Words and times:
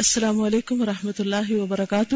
السلام 0.00 0.42
علیکم 0.42 0.80
ورحمۃ 0.80 1.12
اللہ 1.18 1.50
وبرکاتہ۔ 1.50 2.14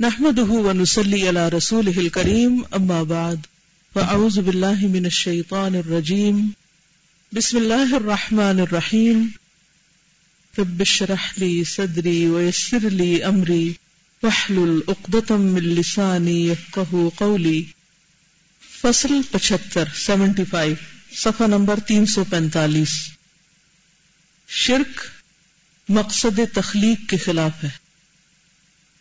نحمده 0.00 0.50
ونصلي 0.66 1.28
على 1.28 1.48
رسوله 1.48 1.98
الكريم 1.98 2.64
اما 2.74 3.02
بعد، 3.02 3.46
فاعوذ 3.94 4.42
بالله 4.42 4.86
من 4.86 5.06
الشيطان 5.06 5.74
الرجيم 5.74 6.52
بسم 7.32 7.58
الله 7.58 7.96
الرحمن 7.96 8.60
الرحيم 8.60 9.32
رب 10.58 10.80
اشرح 10.80 11.38
لي 11.38 11.64
صدري 11.64 12.28
ويسر 12.28 12.78
لي 12.78 13.24
امري 13.28 13.74
واحلل 14.22 14.82
عقدة 14.88 15.36
من 15.36 15.62
لساني 15.62 16.46
يفقهوا 16.46 17.10
قولي 17.16 17.64
فصل 18.80 19.24
75 19.24 19.86
75 19.86 20.97
صفحہ 21.12 21.46
نمبر 21.46 21.80
تین 21.80 22.06
سو 22.06 22.24
پینتالیس۔ 22.24 23.10
شرک 24.48 25.00
مقصد 25.88 26.40
تخلیق 26.54 27.10
کے 27.10 27.16
خلاف 27.16 27.64
ہے۔ 27.64 27.68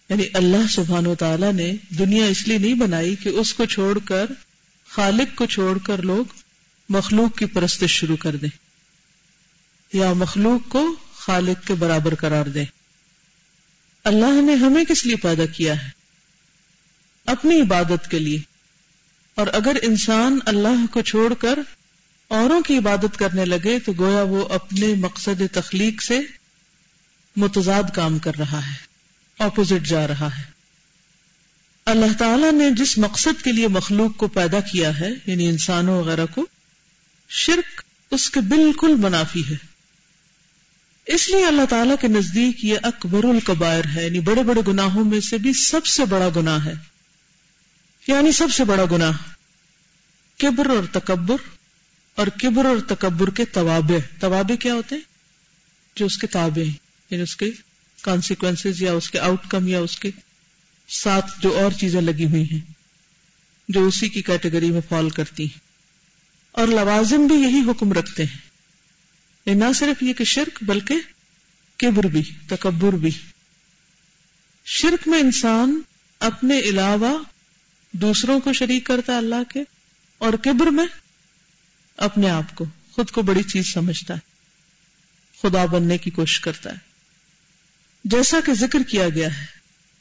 یعنی 0.10 0.24
اللہ 0.34 0.68
سبحان 0.70 1.08
و 1.08 1.16
تعالی 1.16 1.52
نے 1.52 1.76
دنیا 1.90 2.26
اس 2.26 2.48
لیے 2.48 2.58
نہیں 2.58 2.74
بنائی 2.74 3.16
کہ 3.16 3.30
اس 3.30 3.54
کو 3.54 3.66
چھوڑ 3.66 4.00
کر، 4.00 4.26
خالق 4.90 5.38
کو 5.38 5.46
چھوڑ 5.46 5.78
کر 5.78 6.02
لوگ 6.02 6.26
مخلوق 6.90 7.38
کی 7.38 7.46
پرست 7.46 7.84
شروع 7.86 8.18
کر 8.18 8.36
دیں۔ 8.36 8.50
یا 9.94 10.14
مخلوق 10.14 10.72
کو 10.72 10.96
خالق 11.16 11.68
کے 11.68 11.74
برابر 11.74 12.16
قرار 12.16 12.46
دیں۔ 12.46 12.66
اللہ 14.04 14.42
نے 14.42 14.56
ہمیں 14.56 14.86
کس 14.86 15.06
لیے 15.06 15.16
پیدا 15.16 15.46
کیا 15.46 15.84
ہے؟ 15.84 15.90
اپنی 17.26 17.62
عبادت 17.62 18.12
کے 18.12 18.20
لیے۔ 18.20 18.40
اور 19.36 19.48
اگر 19.54 19.78
انسان 19.82 20.40
اللہ 20.46 20.94
کو 20.94 21.02
چھوڑ 21.02 21.34
کر 21.34 21.60
اوروں 22.28 22.62
کی 22.62 22.78
عبادت 22.78 23.20
کرنے 23.20 23.46
لگے 23.46 23.80
تو 23.80 23.94
گویا 24.00 24.22
وہ 24.22 24.48
اپنے 24.50 24.88
مقصد 24.88 25.42
تخلیق 25.52 26.04
سے 26.04 26.20
متضاد 27.36 27.84
کام 27.94 28.20
کر 28.20 28.32
رہا 28.40 28.68
ہے 28.68 28.74
اپوزٹ 29.40 29.88
جا 29.88 30.08
رہا 30.08 30.38
ہے۔ 30.38 30.44
اللہ 31.86 32.06
تعالی 32.20 32.52
نے 32.52 32.72
جس 32.72 32.98
مقصد 32.98 33.44
کے 33.44 33.52
لیے 33.52 33.68
مخلوق 33.68 34.18
کو 34.18 34.28
پیدا 34.28 34.60
کیا 34.60 35.00
ہے 35.00 35.10
یعنی 35.26 35.50
انسانوں 35.50 36.00
وغیرہ 36.00 36.26
کو، 36.26 36.46
شرک 37.30 37.82
اس 38.12 38.30
کے 38.30 38.40
بالکل 38.40 38.96
منافی 38.96 39.44
ہے۔ 39.50 39.56
اس 41.06 41.30
لیے 41.30 41.46
اللہ 41.46 41.66
تعالیٰ 41.70 41.96
کے 42.02 42.08
نزدیک 42.08 42.66
یہ 42.66 42.78
اکبر 42.84 43.24
القبائر 43.24 43.84
ہے 43.96 44.06
یعنی 44.06 44.20
بڑے 44.20 44.44
بڑے 44.44 44.62
گناہوں 44.68 45.04
میں 45.04 45.20
سے 45.20 45.38
بھی 45.38 45.54
سب 45.54 45.86
سے 45.86 46.06
بڑا 46.06 46.30
گناہ 46.36 46.66
ہے۔ 46.66 46.74
یعنی 48.08 48.32
سب 48.32 48.48
سے 48.52 48.64
بڑا 48.64 48.84
گناہ، 48.92 49.12
کبر 50.40 50.66
اور 50.66 50.84
تکبر۔ 50.92 51.57
اور 52.18 52.28
کبر 52.28 52.66
اور 52.66 52.78
تکبر 52.88 53.30
کے 53.30 53.46
توابع. 53.46 53.98
توابع 54.20 54.56
کیا 54.56 54.74
ہوتے 54.74 54.96
ہیں؟ 54.96 55.02
جو 55.96 56.06
اس 56.06 56.18
کے 56.18 56.28
تابع 56.28 56.62
یعنی 56.62 57.22
اس 57.22 57.36
کے 57.36 57.52
کانسیکوینس 58.02 58.82
یا 58.82 58.94
اس 58.94 59.10
کے 59.10 59.20
آؤٹ 59.20 59.48
کم 59.50 59.68
یا 59.68 59.80
اس 59.80 60.00
کے 60.00 60.12
ساتھ 60.90 61.42
جو 61.42 61.58
اور 61.58 61.72
چیزیں 61.72 62.02
لگی 62.02 62.26
ہوئی 62.26 62.44
ہیں، 62.44 62.74
جو 63.70 63.88
اسی 63.88 64.10
کی 64.10 64.22
کیٹیگری 64.22 64.72
میں 64.72 64.82
فال 64.90 65.10
کرتی 65.10 65.44
ہیں. 65.44 65.60
اور 66.52 66.68
لوازم 66.68 67.28
بھی 67.28 67.36
یہی 67.36 67.62
حکم 67.68 67.94
رکھتے 67.94 68.26
ہیں۔ 68.26 68.38
یعنی 69.46 69.60
نہ 69.60 69.74
صرف 69.74 70.04
یہ 70.04 70.14
کہ 70.14 70.24
شرک، 70.24 70.64
بلکہ 70.64 70.96
کبر 71.78 72.04
بھی، 72.04 72.24
تکبر 72.48 72.94
بھی۔ 72.94 73.12
شرک 74.66 75.08
میں 75.08 75.20
انسان 75.20 75.82
اپنے 76.20 76.60
علاوہ 76.60 77.24
دوسروں 77.92 78.40
کو 78.40 78.54
شریک 78.54 78.86
کرتا 78.86 79.14
ہے 79.14 79.18
اللہ 79.18 79.52
کے، 79.54 79.64
اور 80.18 80.34
کبر 80.34 80.68
میں 80.68 80.86
اپنے 81.98 82.30
آپ 82.30 82.56
کو، 82.56 82.66
خود 82.92 83.12
کو 83.12 83.22
بڑی 83.22 83.44
چیز 83.44 83.74
سمجھتا 83.74 84.14
ہے، 84.14 84.20
خدا 85.42 85.66
بننے 85.66 85.98
کی 85.98 86.10
کوشش 86.10 86.40
کرتا 86.40 86.72
ہے۔ 86.72 86.78
جیسا 88.04 88.38
کہ 88.46 88.54
ذکر 88.54 88.80
کیا 88.84 89.10
گیا 89.10 89.42
ہے، 89.42 89.46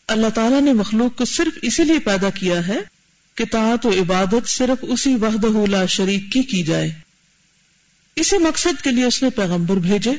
اللہ 0.08 0.26
تعالیٰ 0.34 0.60
نے 0.60 0.72
مخلوق 0.72 1.18
کو 1.18 1.24
صرف 1.24 1.58
اسی 1.62 1.84
لیے 1.84 1.98
پیدا 1.98 2.30
کیا 2.30 2.68
ہے 2.68 2.78
کہ 3.34 3.44
تعت 3.52 3.86
و 3.86 3.90
عبادت 3.90 4.48
صرف 4.48 4.78
اسی 4.82 5.14
وحدہ 5.14 5.70
لا 5.70 5.86
شریک 5.86 6.32
کی 6.32 6.42
کی 6.42 6.62
جائے۔ 6.62 6.90
اسی 8.16 8.38
مقصد 8.38 8.84
کے 8.84 8.90
لیے 8.90 9.04
اس 9.04 9.22
نے 9.22 9.30
پیغمبر 9.30 9.76
بھیجے 9.76 10.12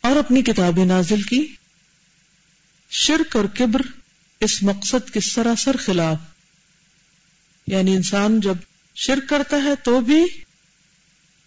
اور 0.00 0.16
اپنی 0.16 0.42
کتابیں 0.42 0.84
نازل 0.84 1.22
کی۔ 1.22 1.46
شرک 2.90 3.36
اور 3.36 3.44
کبر 3.44 3.82
اس 4.40 4.62
مقصد 4.62 5.10
کے 5.10 5.20
سراسر 5.20 5.76
خلاف 5.76 6.18
یعنی 7.66 7.96
انسان 7.96 8.40
جب 8.40 8.54
شرک 8.96 9.28
کرتا 9.28 9.56
ہے 9.64 9.76
تو 9.76 10.00
بھی 10.00 10.24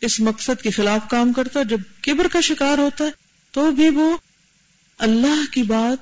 اس 0.01 0.19
مقصد 0.19 0.61
کے 0.61 0.71
خلاف 0.71 1.09
کام 1.09 1.33
کرتا 1.33 1.59
ہے، 1.59 1.65
جب 1.65 1.79
کبر 2.01 2.27
کا 2.27 2.41
شکار 2.41 2.77
ہوتا 2.77 3.03
ہے 3.05 3.09
تو 3.51 3.71
بھی 3.71 3.89
وہ 3.89 4.17
اللہ 4.97 5.53
کی 5.53 5.63
بات، 5.63 5.97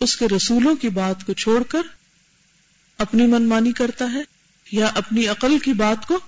اس 0.00 0.16
کے 0.16 0.24
رسولوں 0.36 0.76
کی 0.76 0.88
بات 0.88 1.26
کو 1.26 1.32
چھوڑ 1.32 1.62
کر 1.62 1.82
اپنی 2.98 3.26
منمانی 3.26 3.72
کرتا 3.72 4.12
ہے 4.12 4.22
یا 4.72 4.86
اپنی 4.86 5.26
عقل 5.26 5.58
کی 5.58 5.72
بات 5.72 6.06
کو 6.06 6.18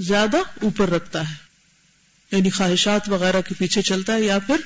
زیادہ 0.00 0.36
اوپر 0.36 0.90
رکھتا 0.90 1.30
ہے۔ 1.30 1.34
یعنی 2.32 2.50
خواہشات 2.50 3.08
وغیرہ 3.08 3.40
کے 3.40 3.54
پیچھے 3.58 3.82
چلتا 3.82 4.14
ہے 4.14 4.22
یا 4.22 4.38
پھر 4.38 4.56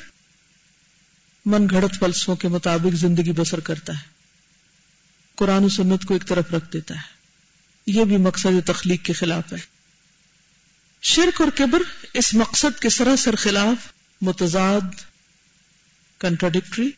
من 1.47 1.67
گھڑت 1.71 1.95
فلسفوں 1.99 2.37
کے 2.37 2.49
مطابق 2.49 2.95
زندگی 2.95 3.33
بسر 3.33 3.61
کرتا 3.61 3.93
ہے۔ 3.93 4.09
قرآن 5.35 5.65
و 5.65 5.69
سنت 5.69 6.05
کو 6.05 6.15
ایک 6.15 6.29
طرف 6.29 6.45
رکھ 6.53 6.73
دیتا 6.73 6.95
ہے۔ 6.95 7.16
یہ 7.87 8.05
بھی 8.05 8.17
مقصد 8.17 8.67
تخلیق 8.67 9.05
کے 9.05 9.13
خلاف 9.13 9.53
ہے۔ 9.53 9.59
شرک 11.03 11.41
اور 11.41 11.51
کبر 11.55 11.83
اس 12.15 12.35
مقصد 12.35 12.81
کے 12.81 12.89
سراسر 12.89 13.37
خلاف 13.37 13.93
متضاد 14.23 14.95
کنٹراڈکٹری 16.19 16.91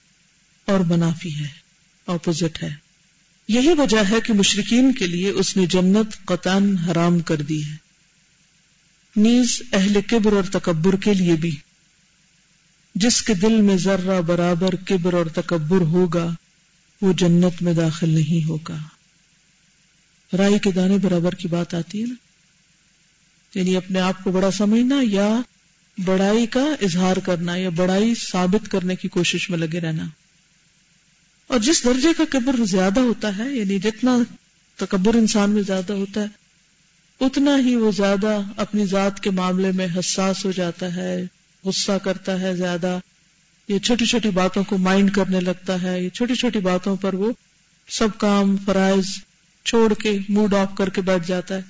اور 0.65 0.81
منافی 0.81 1.34
ہے 1.41 1.49
اپوزٹ 2.06 2.62
ہے۔ 2.62 2.75
یہی 3.49 3.69
وجہ 3.69 3.99
ہے 4.10 4.21
کہ 4.21 4.32
مشرقین 4.32 4.93
کے 4.93 5.06
لیے 5.06 5.31
اس 5.31 5.56
نے 5.56 5.66
جنت 5.66 6.25
قطان 6.25 6.76
حرام 6.76 7.20
کر 7.20 7.37
دی 7.37 7.65
ہے۔ 7.65 7.76
نیز 9.16 9.62
اہل 9.72 10.00
کبر 10.06 10.32
اور 10.32 10.43
تکبر 10.53 10.97
کے 10.97 11.15
لیے 11.15 11.32
بھی۔ 11.32 11.56
جس 12.94 13.23
کے 13.23 13.35
دل 13.35 13.61
میں 13.61 13.76
ذرہ 13.76 14.20
برابر 14.20 14.75
کبر 14.87 15.14
اور 15.14 15.26
تکبر 15.26 15.81
ہوگا، 15.81 16.35
وہ 17.02 17.12
جنت 17.12 17.62
میں 17.62 17.75
داخل 17.75 18.08
نہیں 18.08 18.49
ہوگا۔ 18.49 18.79
رائی 20.36 20.58
کے 20.58 20.70
دانے 20.70 20.98
برابر 20.98 21.34
کی 21.34 21.48
بات 21.48 21.75
آتی 21.75 22.02
ہے 22.02 22.06
نا۔ 22.06 22.14
یعنی 23.58 23.76
اپنے 23.76 24.00
آپ 24.00 24.25
کو 24.25 24.30
بڑا 24.30 24.50
سمجھنا 24.50 24.96
یا 25.02 25.40
بڑائی 26.04 26.46
کا 26.46 26.60
اظہار 26.60 27.16
کرنا 27.16 27.56
یا 27.56 27.69
بڑائی 27.69 28.14
ثابت 28.14 28.70
کرنے 28.70 28.96
کی 28.96 29.08
کوشش 29.08 29.50
میں 29.50 29.58
لگے 29.58 29.80
رہنا۔ 29.80 30.04
اور 31.46 31.58
جس 31.58 31.84
درجے 31.84 32.08
کا 32.16 32.25
قبر 32.30 32.64
زیادہ 32.64 33.00
ہوتا 33.00 33.38
ہے 33.38 33.54
یعنی 33.54 33.78
جتنا 33.78 34.19
تکبر 34.76 35.14
انسان 35.14 35.50
میں 35.50 35.62
زیادہ 35.62 35.92
ہوتا 35.92 36.20
ہے، 36.20 36.26
اتنا 37.20 37.58
ہی 37.58 37.76
وہ 37.76 37.90
زیادہ 37.90 38.40
اپنی 38.56 38.86
ذات 38.86 39.20
کے 39.20 39.30
معاملے 39.30 39.72
میں 39.72 39.86
حساس 39.98 40.44
ہو 40.44 40.52
جاتا 40.52 40.96
ہے، 40.96 41.25
غصہ 41.64 41.92
کرتا 42.02 42.40
ہے 42.40 42.56
زیادہ۔ 42.56 42.98
یہ 43.69 43.78
چھوٹی 43.78 44.06
چھوٹی 44.06 44.30
باتوں 44.30 44.64
کو 44.64 44.78
مائنڈ 44.78 45.14
کرنے 45.14 45.40
لگتا 45.40 45.82
ہے، 45.82 46.02
یہ 46.02 46.08
چھوٹی 46.08 46.34
چھوٹی 46.34 46.58
باتوں 46.58 46.96
پر 46.96 47.14
وہ 47.14 47.32
سب 47.88 48.08
کام، 48.19 48.56
فرائض 48.66 49.04
چھوڑ 49.69 49.94
کے 49.94 50.19
موڈ 50.29 50.55
آف 50.55 50.69
کر 50.79 50.88
کے 50.88 51.00
بیٹھ 51.00 51.26
جاتا 51.26 51.55
ہے۔ 51.55 51.62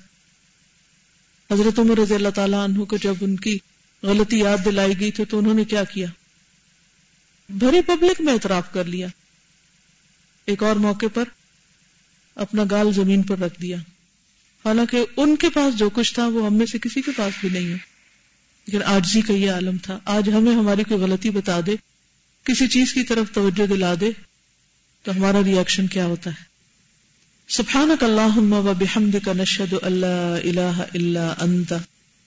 حضرت 1.50 1.78
عمر 1.78 1.98
رضی 1.98 2.14
اللہ 2.14 2.28
تعالیٰ 2.28 2.64
عنہ 2.64 2.84
کو 2.84 2.96
جب 2.96 3.14
ان 3.20 3.36
کی 3.36 3.58
غلطی 4.02 4.38
یاد 4.38 4.64
دلائی 4.64 5.00
گئی 5.00 5.10
تھی 5.10 5.24
تو 5.24 5.38
انہوں 5.38 5.54
نے 5.54 5.64
کیا 5.64 5.84
کیا؟ 5.84 6.06
بھری 7.48 7.80
پبلک 7.86 8.20
میں 8.20 8.32
اعتراف 8.32 8.72
کر 8.72 8.84
لیا۔ 8.84 9.06
ایک 10.44 10.62
اور 10.62 10.76
موقع 10.76 11.06
پر 11.14 11.24
اپنا 12.34 12.62
گال 12.70 12.92
زمین 12.92 13.22
پر 13.22 13.38
رکھ 13.38 13.62
دیا۔ 13.62 13.76
حالانکہ 14.64 15.04
ان 15.16 15.36
کے 15.36 15.50
پاس 15.50 15.78
جو 15.78 15.90
کچھ 15.90 16.14
تھا 16.14 16.26
وہ 16.26 16.46
ہم 16.46 16.54
میں 16.54 16.66
سے 16.66 16.78
کسی 16.78 17.02
کے 17.02 17.10
پاس 17.16 17.34
بھی 17.40 17.48
نہیں 17.48 17.72
ہے۔ 17.72 17.78
لیکن 18.66 18.82
آج 18.82 19.12
جی 19.12 19.20
کا 19.20 19.32
یہ 19.32 19.50
عالم 19.50 19.76
تھا۔ 19.78 19.98
آج 20.04 20.30
ہمیں 20.30 20.54
ہماری 20.54 20.84
کوئی 20.84 21.00
غلطی 21.00 21.30
بتا 21.30 21.60
دے، 21.66 21.72
کسی 22.44 22.68
چیز 22.68 22.92
کی 22.92 23.02
طرف 23.02 23.26
توجہ 23.32 23.66
دلا 23.66 23.94
دے، 24.00 24.10
تو 25.02 25.16
ہمارا 25.16 25.44
ریئیکشن 25.44 25.86
کیا 25.86 26.06
ہوتا 26.06 26.30
ہے؟ 26.30 26.47
سبحانك 27.48 28.02
اللهم 28.04 28.52
وبحمدك 28.52 29.28
نشهد 29.28 29.74
ان 29.74 29.92
لا 29.92 30.38
اله 30.38 30.86
الا 30.96 31.44
انت 31.44 31.78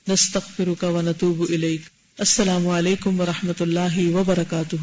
نستغفرك 0.07 0.83
ونتوب 0.83 1.43
اليك 1.43 1.81
السلام 2.19 2.67
علیکم 2.67 3.19
ورحمۃ 3.19 3.59
اللہ 3.59 3.99
وبرکاتہ 4.15 4.75